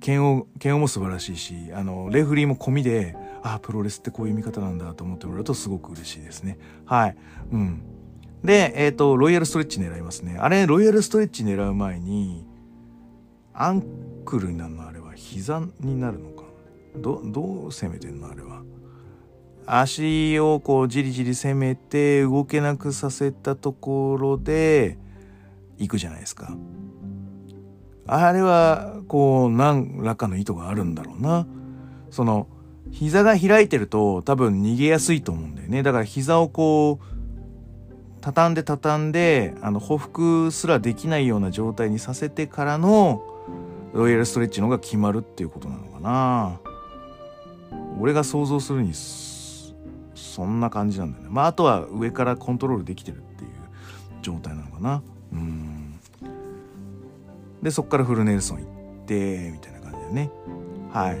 [0.00, 6.58] 剣王、剣王も素晴らしいし、あの、レフリーも込みで、あ、プロレスってこういう見方なんだと思ってもらえるとすごく嬉しいですね。
[6.86, 7.16] はい。
[7.52, 7.82] うん。
[8.42, 10.38] で、えっ、ー、と、ロイヤルストレッチ狙いますね。
[10.40, 12.44] あれ、ロイヤルストレッチ狙う前に、
[13.52, 13.84] アン
[14.24, 16.42] クルになるのあれは膝になるのか
[16.96, 18.62] ど、どう攻めてんのあれは？
[19.78, 24.98] 足をこうじりじり攻めて動けなくさせたところで
[25.78, 26.56] 行くじゃないですか。
[28.06, 31.46] あれはこう何らかの意図があるんだろうな。
[32.10, 32.48] その
[32.90, 35.84] 膝が開いてると多分逃げやすいと思うんだよね。
[35.84, 37.04] だから膝をこう
[38.20, 43.22] 畳んで畳んであの歩幅すらできないような状態にさせてからの
[43.92, 46.60] ロイヤルストレッチの方が決まるっていうことなのかな。
[48.00, 48.92] 俺が想像するに
[50.20, 51.30] そんな感じなんだよね。
[51.30, 53.50] まああとは上からコントロールできてるっていう
[54.22, 55.02] 状態なのかな。
[55.32, 55.80] うん
[57.62, 60.30] でそこからフルネルソン行ってみたいな感じだよね
[60.92, 61.18] はい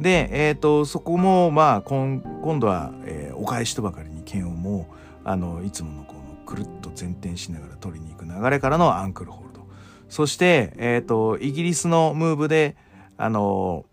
[0.00, 9.66] でえっ、ー、とそこもまあ今今度は、えー、お返しとばかりに剣をもうあのいつものこのくるっと前転しながら取りに行く流れからのアンクルホールド
[10.08, 12.76] そしてえっ、ー、とイギリスのムーブで
[13.16, 13.84] あの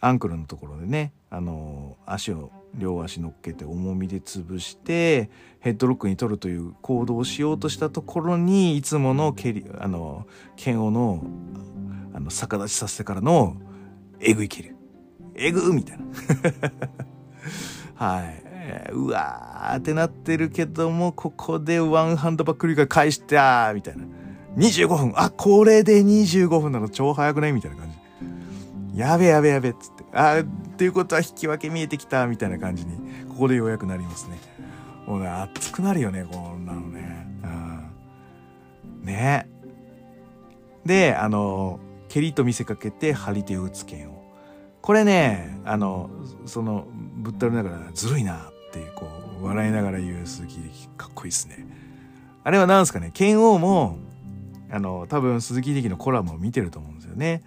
[0.00, 11.24] アンクルのところでねあの足を両足乗っけて重みで潰してヘッドロックに取るという行動をしようとしたところにいつもの蹴りあの剣をの
[12.12, 13.56] あの逆立ちさせてからの
[14.20, 14.72] えぐい蹴り。
[15.34, 16.04] えぐみたいな。
[18.06, 18.44] はい、
[18.92, 24.04] うわーってなってるけどもここでワンハンドバックリが返したみたいな。
[24.56, 25.12] 25分。
[25.16, 26.88] あこれで25分なの。
[26.88, 27.52] 超早くない？
[27.52, 27.88] みたいな感
[28.92, 28.98] じ。
[28.98, 30.03] やべやべやべっつって。
[30.14, 30.44] あっ
[30.76, 32.96] ていうことは引き分け見えてきたみたいな感じに
[33.28, 34.38] ここでようやくなりますね。
[35.06, 37.26] もうね熱くなるよねこんなのね。
[37.42, 39.04] うん。
[39.04, 39.48] ね。
[40.84, 44.24] であの蹴りと見せかけて張り手を打つ剣を。
[44.80, 46.10] これねあの
[46.46, 48.38] そのぶったるながらずるいなっ
[48.72, 49.06] てこ
[49.40, 51.66] う笑いながら言う鈴木力かっこいいっすね。
[52.44, 53.98] あれは何ですかね剣王も
[54.70, 57.42] あの多分鈴木秀樹のコラムを見てると思うんですよね。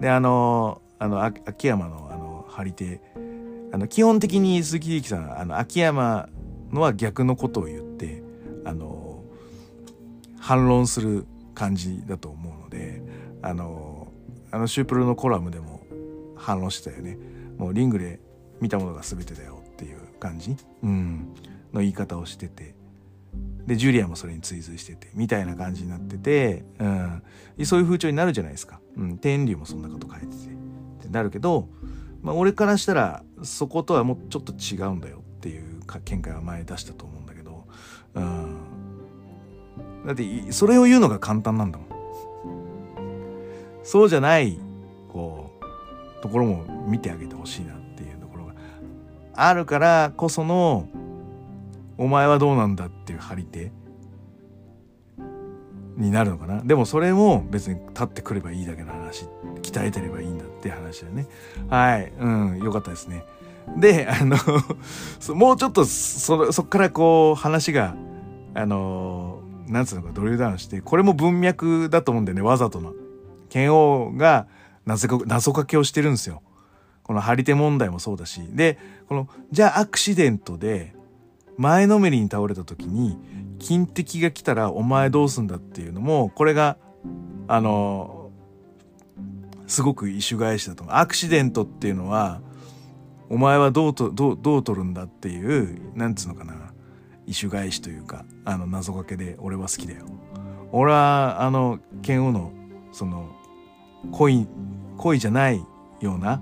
[0.00, 3.00] であのあの秋山のあの張り手。
[3.72, 6.28] あの基本的に鈴木秀樹さんあの秋山
[6.70, 8.22] のは逆のことを言って
[8.64, 9.22] あの
[10.38, 13.02] 反論する感じだと思うので
[13.42, 14.08] あの
[14.50, 15.82] あのシュープロのコラムでも
[16.36, 17.18] 反論してたよね。
[17.58, 18.20] もうリングで
[18.60, 21.34] 見たものが全てだよっていう感じ、うん、
[21.72, 22.74] の言い方をしてて。
[23.66, 27.22] でジュリアもそれに追随しててみたいな感じになってて、うん、
[27.66, 30.55] そういう風潮になるじゃないですか、うん、天竜もそんなこと書いてて。
[31.16, 31.68] なるけど
[32.26, 37.64] まあ、俺からしたらそことはもうちょっと違うんだよっていう見解は前出したと思うんだけど、
[38.14, 41.86] うん、だってそれを言うのが簡単なんだもん。
[43.84, 44.58] そうじゃない
[45.08, 48.54] こうところも見てあげてほしいなっていうところが
[49.34, 50.88] あるからこその
[51.96, 53.70] お前はどうなんだっていう張り手
[55.96, 56.62] になるのかな？
[56.62, 59.26] でもそれも別に立ってくればいいだけの話
[59.62, 61.26] 鍛えてればいいんだって話だよね。
[61.68, 62.12] はい。
[62.18, 62.58] うん。
[62.62, 63.24] よかったですね。
[63.76, 64.36] であの
[65.34, 67.96] もうちょっとそそっからこう話が
[68.54, 72.42] あのなんつうのかドリルダウンしてこれも文脈だと思うんだよね。
[72.42, 72.94] わざとの。
[73.48, 74.46] 剣王が
[74.84, 76.42] 謎謎かけをしてるんですよ。
[77.02, 78.40] この張り手問題もそうだし。
[78.52, 78.78] で
[79.08, 80.94] このじゃあアクシデントで
[81.56, 83.18] 前のめりに倒れた時に
[83.58, 86.76] 金敵が来たらお前どうすんだっていうのもこれが
[87.48, 88.30] あの
[89.66, 90.94] すごく異種返しだと思う。
[90.94, 92.40] アクシデントっていうのは
[93.28, 96.54] お前はどうとどうどう取るんだっていうなんつうのかな。
[97.26, 100.06] 異種返しというかあの謎かけで俺は好きだよ。
[100.70, 102.52] 俺はあの拳王の
[102.92, 103.34] その
[104.12, 104.46] 故
[104.96, 105.64] 意故意じゃない
[106.00, 106.40] ような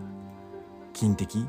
[0.93, 1.47] 金的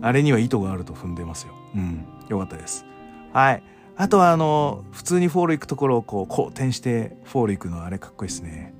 [0.00, 1.54] あれには意図があると踏んでますよ。
[1.74, 2.06] うん。
[2.28, 2.84] よかったです。
[3.32, 3.62] はい。
[4.00, 8.72] あとはあの普通にフォール行くところをこう後転してフォール行くのあれかっこいいですね。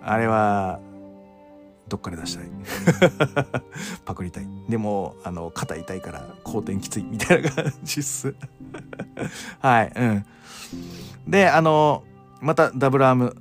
[0.00, 0.78] あれは
[1.88, 2.48] どっかで出したい。
[4.06, 4.46] パクりたい。
[4.68, 8.36] でもあの肩痛いから後転きついみたいな感じっす。
[9.58, 10.26] はいうん。
[11.26, 12.04] であの
[12.40, 13.36] またダブルアーム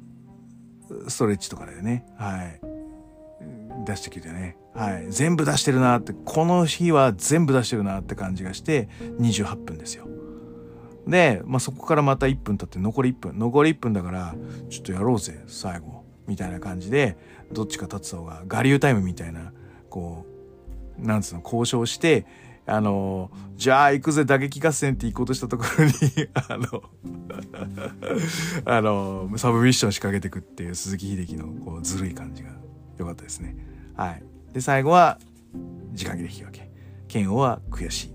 [1.08, 2.04] ストレッチとかでね。
[2.18, 2.60] はい。
[3.86, 4.58] 出してきてね。
[4.74, 5.06] はい。
[5.12, 10.08] 全部出してるなって、この日は全部出してるなって感じがして、28分ですよ。
[11.08, 13.40] で、まあ、そこからまた1分経って残り1分。
[13.40, 14.36] 残り1分だから、
[14.70, 16.04] ちょっとやろうぜ、最後。
[16.28, 17.18] みたいな感じで、
[17.52, 19.52] どっちか立つ方が、我流タイムみたいな、
[19.90, 20.26] こ
[21.00, 22.26] う、なんつうの、交渉して、
[22.68, 25.92] あの、じゃあ行くぜ打撃合戦って行こうとしたところに
[26.34, 26.84] あの
[28.66, 32.50] あの、サブミッション仕掛けてくっていう鈴木秀樹のこうずるい感じが
[32.98, 33.56] 良かったですね。
[33.96, 34.24] はい。
[34.52, 35.20] で、最後は、
[35.94, 36.72] 時間切れ引き分け。
[37.08, 38.15] 剣王は悔しい。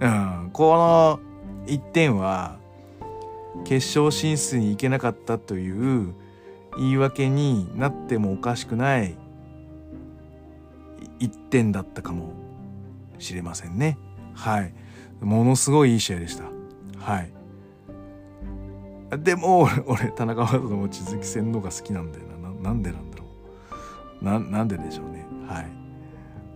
[0.00, 1.20] うん、この
[1.66, 2.58] 1点は、
[3.64, 6.14] 決勝進出に行けなかったという
[6.76, 9.16] 言い訳になってもおかしくない
[11.18, 12.32] 1点だったかも
[13.18, 13.98] しれませんね。
[14.34, 14.74] はい。
[15.20, 16.44] ものすごいいい試合でした。
[16.98, 17.30] はい。
[19.18, 22.50] でも、俺、 田中正人も千月戦の方が好きなんだよな。
[22.50, 23.24] ななんでなんだろ
[24.20, 24.24] う。
[24.24, 25.24] な、なんででしょうね。
[25.48, 25.85] はい。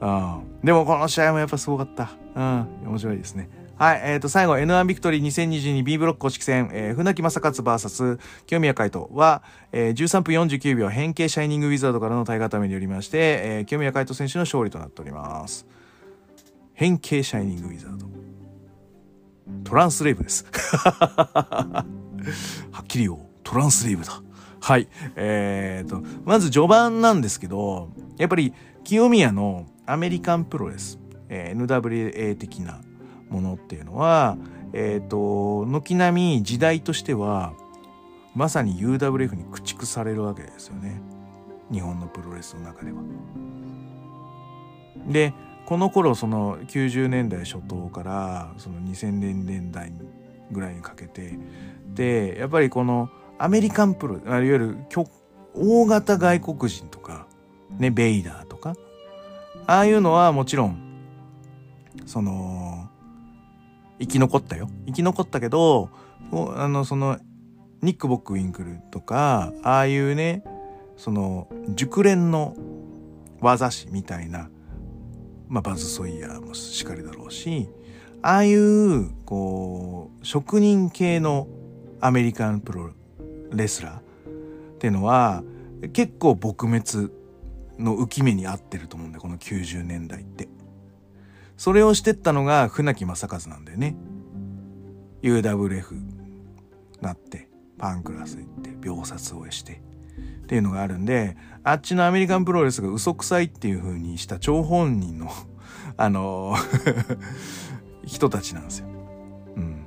[0.00, 2.10] あでもこの試合もやっぱすごかった。
[2.34, 2.66] うん。
[2.86, 3.48] 面白いですね。
[3.80, 4.02] はい。
[4.04, 15.66] えっ、ー、と、最後、N1 ビクトリー 2022B ブロック公式戦、えー、船木正勝 VS 清宮海斗は、えー、13分49秒変形シャイニングウィザードからの対固めによりまして、えー、清宮海斗選手の勝利となっております。
[16.74, 18.06] 変形シャイニングウィザード。
[19.64, 20.44] トランスレイブです。
[20.52, 21.84] は
[22.82, 23.20] っきり言おう。
[23.42, 24.22] トランスレイブだ。
[24.60, 24.88] はい。
[25.16, 28.52] えーと、まず序盤なんですけど、やっぱり
[28.84, 30.98] 清宮のアメリカンプロレス、
[31.28, 32.80] えー、NWA 的な
[33.28, 34.36] ものっていうのは、
[34.72, 37.54] えっ、ー、と、軒並み時代としては、
[38.34, 41.00] まさに UWF に駆逐されるわけですよね。
[41.72, 42.98] 日本のプロレスの中では。
[45.08, 45.34] で、
[45.66, 49.92] この頃、その90年代初頭からその2000年年代
[50.50, 51.38] ぐらいにかけて、
[51.94, 54.76] で、やっぱりこのアメリカンプロ、いわゆる
[55.54, 57.26] 大型外国人とか、
[57.78, 58.49] ね、ベイダー、
[59.70, 60.80] ああいうのはもちろん、
[62.04, 62.90] その、
[64.00, 64.68] 生き残ったよ。
[64.86, 65.90] 生き残ったけど、
[66.56, 67.20] あの、その、
[67.80, 70.42] ニック・ボック・ウィンクルとか、ああいうね、
[70.96, 72.56] その、熟練の
[73.40, 74.50] 技師みたいな、
[75.46, 77.68] まあ、バズ・ソイヤーもしかりだろうし、
[78.22, 81.46] ああいう、こう、職人系の
[82.00, 82.90] アメリカンプロ
[83.52, 85.44] レスラーっていうのは、
[85.92, 87.19] 結構撲滅
[87.80, 90.48] の浮き目に合ってると思うんだよ、この90年代って。
[91.56, 93.96] それをしてったのが船木正和なんだよね。
[95.22, 96.00] UWF
[97.00, 99.82] なって、パンクラス行って、秒殺をして
[100.42, 105.30] っていうのがあるんで、あっちのアメリカンプロレスが嘘くさいっていう風にした張本人の
[105.96, 106.56] あの
[108.04, 108.88] 人たちなんですよ。
[109.56, 109.84] うん。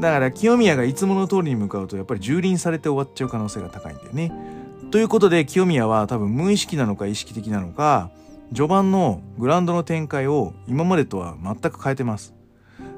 [0.00, 4.32] だから清宮がいつもの通りに向かうとやっぱり蹂躙されて終わっちゃう可能性が高いんだよね。
[4.90, 8.10] ということで清宮は多分無意識なのか意識的なのか、
[8.54, 12.34] 序盤のグラウンドの展開を今までとは全く変えてます。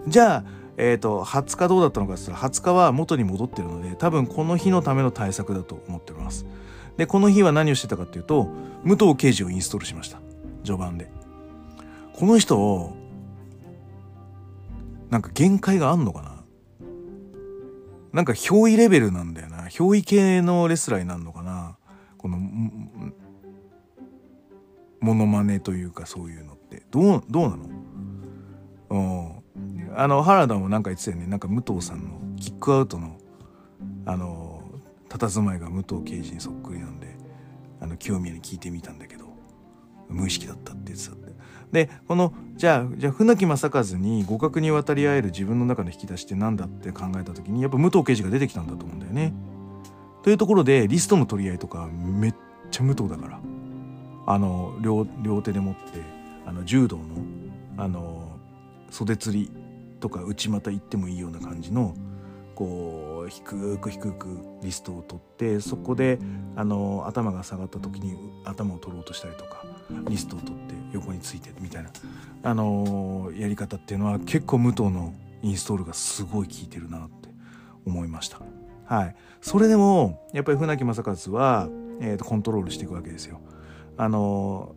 [0.06, 0.44] じゃあ、
[0.76, 6.46] えっ、ー、と、20日どうだったのかって言ったら、20日は元に戻ってるので、多分この日のための対策だと思っております。
[6.96, 8.48] で、この日は何をしてたかっていうと、
[8.84, 10.20] 武藤刑事をインストールしました。
[10.64, 11.10] 序盤で。
[12.12, 12.92] この人、
[15.10, 16.44] なんか限界があんのかな
[18.12, 19.64] なんか憑依レベルなんだよな。
[19.68, 21.67] 憑依系のレスラーになるのかな
[22.18, 22.38] この、
[25.00, 27.64] モノマネというかそういうのってどうどうなの？
[28.90, 29.38] うん。
[29.96, 31.26] あの原田もなんか言ってたよね。
[31.26, 33.18] なんか武藤さんのキックアウトの
[34.06, 34.62] あの
[35.08, 37.16] 佇まいが武藤刑事にそっくりなんで
[37.80, 39.24] あの清宮に聞いてみたんだけど
[40.08, 41.28] 無意識だったって言ってたって。
[41.72, 49.32] でこのじゃあじゃあ船木正和に互角に渡り合える自分の中の引き出しって何だって考えた時にやっぱ武藤刑事が出てきたんだと思うんだよね。
[50.22, 52.34] というところでリストの取り合いとかめっ
[52.70, 53.40] ちゃ武藤だから。
[54.30, 56.02] あの両両手で持って
[56.44, 57.04] あの柔道の
[57.78, 58.38] あの
[58.90, 59.50] 袖釣り
[60.00, 61.94] とか内股行ってもいいような感じの
[62.54, 66.18] こう低く低くリストを取ってそこで
[66.56, 69.64] あの頭が下がった時に頭を取ろうとしたりとか
[70.10, 71.90] リストを取って横についてみたいな
[72.42, 77.30] あのやり方っていうのは結構武藤のインストールがすごい効いてるなって
[77.86, 78.42] 思いました。
[78.88, 81.68] はい、それでもやっぱり船木正和は、
[82.00, 83.40] えーとコントロールしていくわけですよ。
[83.96, 84.74] あの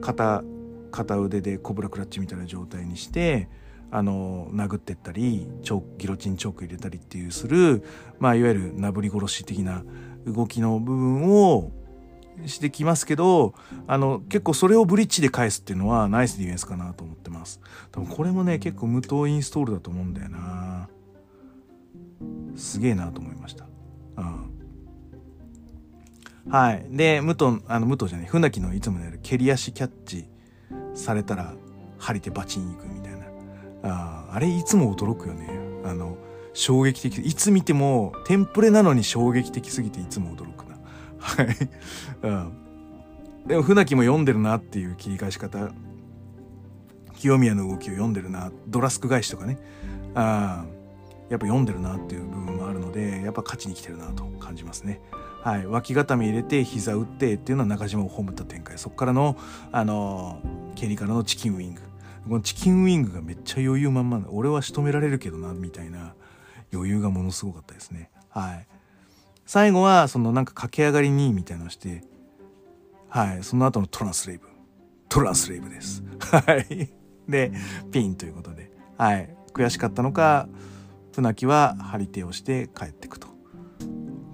[0.00, 0.42] 片
[0.90, 3.48] 片腕でコブラクラッチみたいな状態にして
[3.90, 7.84] あの殴ってったりチョギロチンチョーク入れたりっていうする、
[8.18, 9.84] まあ、いわゆるなぶり殺し的な
[10.26, 11.70] 動きの部分を
[12.44, 13.54] してきますけど
[13.86, 17.60] あの結構それをブリッジで返すっていうのはナイスディフェンスかなと思ってます。
[17.92, 20.65] 多分これもね結構無糖インストールだと思うんだよな。
[22.56, 23.66] すげえなと思いました。
[24.16, 24.50] うん。
[26.50, 26.86] はい。
[26.90, 30.26] で武藤あの武藤じゃない船木のいつもやる蹴り足キャッチ
[30.94, 31.54] されたら
[31.98, 33.26] 張り手バチンいくみたいな。
[33.82, 35.48] ああれいつも驚くよね。
[35.84, 36.16] あの
[36.54, 40.78] 衝撃的いつ見てもテンプレなのに衝撃的すぎていつも驚くな。
[41.18, 41.46] はい、
[42.22, 42.52] うん、
[43.46, 45.70] でも船木も読んでるなっていう切り返し方。
[47.16, 48.52] 清宮の動きを読んでるな。
[48.68, 49.58] ドラスク返しとかね。
[50.14, 50.75] ああ
[51.28, 55.00] やっぱ読んでるなっていう部分もあるのでやっぱ勝ちに来てるなと感じますね。
[55.42, 58.78] はい、脇固め入れて膝打ってっていうのは中島を葬った展開。
[58.78, 59.36] そこからの、
[59.70, 60.40] あの
[60.74, 61.82] 蹴りからのチキンウィング。
[62.28, 64.26] このチキンウィングがめっちゃ余裕満々。
[64.30, 66.14] 俺は仕留められるけどなみたいな
[66.72, 68.10] 余裕がものすごかったですね。
[68.28, 68.66] はい、
[69.46, 72.02] 最後はそのなんか駆け上がりにみたいなのをして
[73.08, 73.42] はい。
[73.42, 74.46] その後のトランスレイブ。
[75.08, 76.02] トランスレイブです。
[76.20, 76.90] はい。
[77.28, 77.52] で
[77.90, 78.70] ピンということで。
[78.98, 79.34] はい。
[79.52, 80.48] 悔しかったのか
[81.16, 83.28] 船木は張り手をして帰っていくと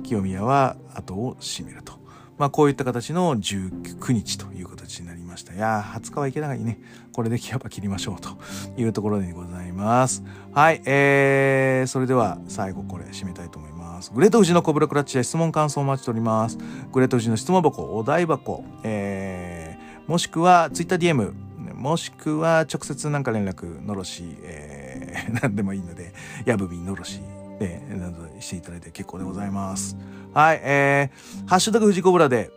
[0.02, 2.02] 清宮は後を締めると。
[2.38, 5.54] まあ、こういった形の19日という形になりました。
[5.54, 6.80] いやー、20日はいけないね。
[7.12, 8.30] これでやっぱ切りましょうと
[8.76, 10.24] いうところでございます。
[10.52, 14.10] はい、えー、それでは最後これ締めたいと思います。
[14.12, 16.58] グレート富士のコブラクラッチで質問感想をお待ちしております。
[16.90, 21.32] グレート富士の質問箱、お題箱、えー、もしくは TwitterDM、
[21.76, 24.81] もしくは直接なんか連絡、のろし、えー、
[25.42, 26.12] 何でもいいので、
[26.44, 27.20] やぶみのろし、
[27.58, 29.96] で、などしていただいて結構でございます。
[30.34, 32.50] はい、えー、ハッシュタグ富士コブラで、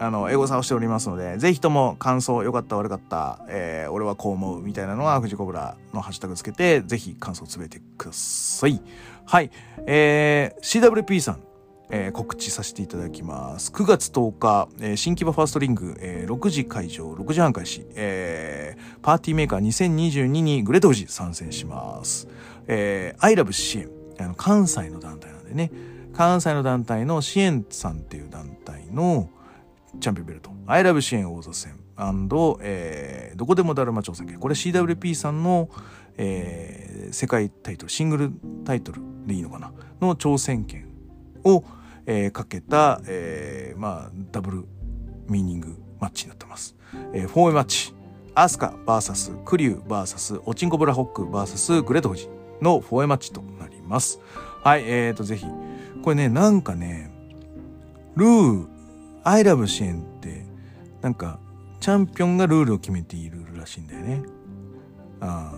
[0.00, 8.80] あの、エゴサをしておりますので、ぜひとも感想、良かった、悪かった、えー、俺はこう思う、みたいなのは、富士コブラのハッシュタグつけて、ぜひ感想をつめてください。
[9.26, 9.50] はい、
[9.86, 11.40] えー、CWP さん、
[11.90, 13.70] えー、告知させていただきます。
[13.72, 22.28] 9月10日、えー、新木場ファーストリング、えー、6時会場、6時半開始、えー、パーティーメーカー2022にグレート富士参戦します。
[22.66, 23.88] えー、I love 支援、
[24.20, 25.70] あの関西の団体なんでね。
[26.18, 29.30] 関西の団体の支援さんっていう団体の
[30.00, 31.78] チャンピオンベルト「アイラブ支援王座戦」
[32.60, 34.40] えー、どこでもだるま挑戦権。
[34.40, 35.68] これ CWP さんの、
[36.16, 38.32] えー、世界タイトルシングル
[38.64, 39.72] タイトルでいいのかな？
[40.00, 40.88] の挑戦権
[41.44, 41.62] を、
[42.08, 44.64] えー、かけた、えー、まあダブル
[45.28, 46.74] ミーニングマッチになってます。
[47.12, 47.94] えー、4マッチ
[48.34, 52.30] アスカ VS クリュー VS オチンコブラホック VS グレートフジ
[52.62, 54.20] の4マッチとなります。
[54.64, 55.46] はい、えーと、ぜひ。
[56.02, 57.10] これね、なんかね、
[58.16, 58.66] ルー、
[59.24, 60.44] アイラブ支援って、
[61.02, 61.38] なんか、
[61.80, 64.22] チャンピオンがルールを決めているらしいんだよね。
[65.20, 65.52] あ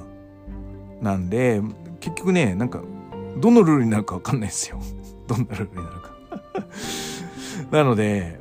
[1.00, 1.04] あ。
[1.04, 1.62] なんで、
[2.00, 2.82] 結局ね、なんか、
[3.38, 4.80] どのルールになるかわかんないですよ。
[5.28, 5.99] どんなルールになるか
[7.70, 8.38] なので、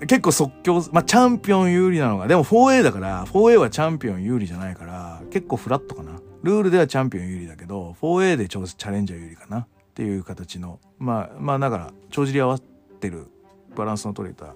[0.00, 6.20] 結構即興、まあ、チャンピオン有利なのが、でも 4A だから、4A はチャンピオン有利じゃないから、結構フラットかな。
[6.46, 13.26] ルールではチャンピオン有利だけど 4A でチャレンジャー有利かなっていう形のまあまあだから帳尻合わってる
[13.74, 14.54] バランスの取れた、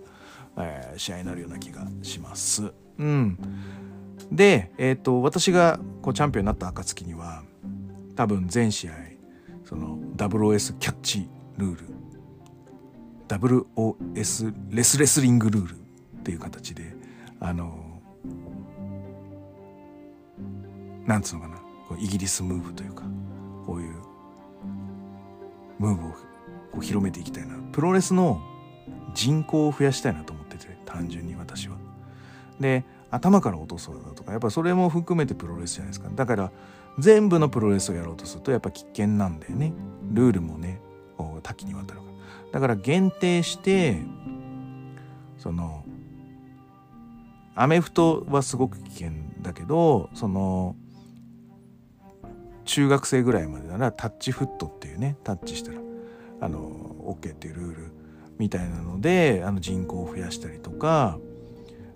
[0.56, 2.72] えー、試合になるような気がします。
[2.98, 3.38] うん、
[4.30, 7.42] で、えーと、私がこうチャンピオンになった暁には
[8.14, 8.92] 多分全試合
[9.64, 11.28] その WOS キャッチ
[11.60, 11.86] ルール。
[13.28, 15.76] WOS レスレスリングルールっ
[16.24, 16.96] ていう形で
[17.38, 18.00] あの
[21.06, 21.56] なんつうのかな。
[21.98, 23.04] イギリスムーブというか
[23.66, 23.94] こういう
[25.78, 26.18] ムーブをこ
[26.78, 27.54] う広めていきたいな。
[27.72, 28.40] プロレスの
[29.14, 31.76] 人口を増やしたいなと思ってて単純に私は。
[32.58, 36.08] で頭から落とそうだとかやっぱそれも含めてプロレスじゃないですか。
[36.14, 36.52] だから
[36.98, 39.72] 全部のプロレスをやろうとするとやっぱ危険なんだよね。
[40.12, 40.80] ルールもね。
[41.42, 42.00] 多岐にわたる
[42.52, 43.98] だから限定して
[45.38, 45.84] その
[47.54, 49.10] アメフトはすごく危険
[49.42, 50.76] だけどその
[52.64, 55.78] 中学生ぐらいまでならタッチフットっていうねタッチしたら
[56.40, 56.58] あの
[57.20, 57.92] OK っていうルール
[58.38, 61.18] みたいなのであの人口を増やしたりとか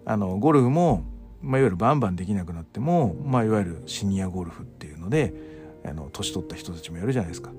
[0.04, 1.04] あのゴルフも、
[1.40, 5.32] まあ、いわゆるバンバンできなくなっても、まあ、いわゆるシニアゴルフっていうので
[5.86, 7.50] あの年取った人たちもやるじゃないですか。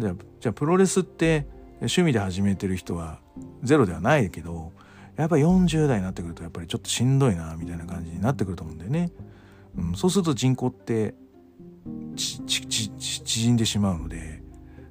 [0.00, 1.46] じゃあじゃあプロレスって
[1.80, 3.20] 趣味で始めてる人は
[3.62, 4.72] ゼロではないけど
[5.16, 9.10] やっぱり40代になってくるとやっぱりちょっとしんどいなみたいな感じになってくると思うんだよね。
[9.76, 11.14] うん、そうすると人口って
[12.16, 14.42] 縮んでしまうので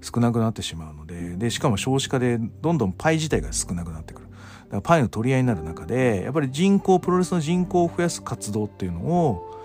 [0.02, 9.60] 少なくなってしまうのででしかも少子化でどんどんパイ自体が少なくなってくるだからパイの取り合いになる中でやっぱり人口プロレスの人口を増やす活動っていうのを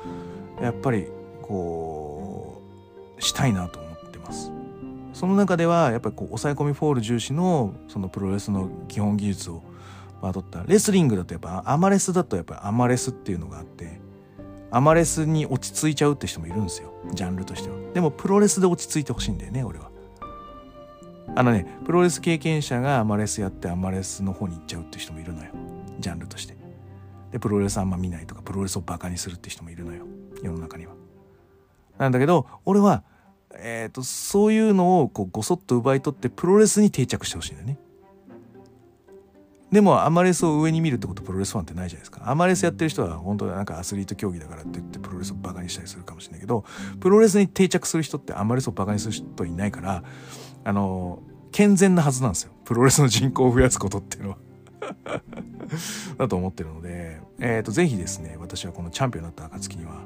[0.61, 1.07] やっぱり
[1.43, 2.63] こ
[3.19, 3.84] うしたいなと
[5.25, 9.63] その中ではやっぱりこう抑え込みフォール重視のそのプロレスの基本技術を
[10.21, 10.65] まとった。
[10.65, 14.03] レスリングだとやっぱアマレスだとやっぱりアマレスっていうのがあって
[14.71, 16.93] アマレスに落ち着いちゃうって人もいるんですよ。
[17.15, 17.77] ジャンルとしては。
[17.95, 19.91] でもプロレスで落ち着いてほしいんだよね俺は。
[21.35, 25.53] あのねプロレス経験者がアマレスやってアマレスの方に行っちゃうって人もいるのよ。
[26.01, 26.55] ジャンルとして。
[27.33, 30.05] でプロレスあんま見ないとかプロレスをバカにするって人もいるのよ。
[30.43, 30.93] 世の中には。
[31.97, 33.05] なんだけど俺は
[33.59, 37.79] えーと、そういうのをこうごそっと奪い取ってプロレスに定着してほしいんだよね。
[39.75, 42.31] でもアマレスを上に見るってことプロレスファンってないじゃないですか。
[42.31, 46.65] アマレスやってる人は本当なんかアスリート競技だからって言ってプロレスをバカにしたりするかもしれないけど
[47.01, 50.05] プロレスに定着する人ってアマレスをバカにする人いないから
[50.63, 52.53] あの健全なはずなんですよ。
[52.65, 54.37] プロレスの人口を増やすことっていうのは。
[56.19, 60.03] だと思ってるので、えーと、ぜひですね私はこのチャンピオンになった暁には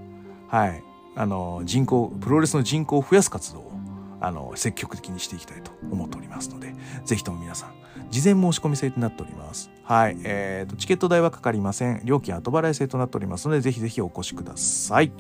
[0.48, 0.82] はい。
[1.18, 3.72] あの人口プロレスの人口を増やす活動を
[4.20, 7.74] あの積極的にしていきたいと思っておりますのでぜひとも皆さん
[8.10, 9.70] 事前申し込み制となっております。
[9.82, 12.00] はいえーと、チケット代はかかりません。
[12.04, 15.12] 料金後払い制となっておりますのでぜひぜひお越しください。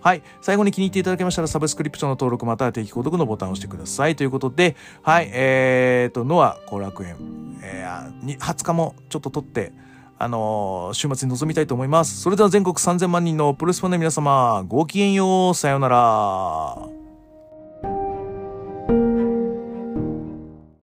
[0.00, 4.14] はい最後に気に入っていただけましたらサブスクリプションの登録または定期購読のボタンを押してください。
[4.14, 7.16] ということではいえーとノア後楽園、
[7.62, 9.72] えー、20日もちょっと撮って
[10.18, 12.20] あの、週末に臨みたいと思います。
[12.20, 16.95] それでは全国3000万人のプロレスファンの皆様、ごきげんよう、さようなら。